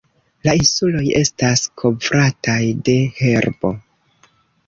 La 0.47 0.53
insuloj 0.59 1.03
estas 1.19 1.65
kovrataj 1.83 2.57
de 2.89 2.97
herbo. 3.19 3.75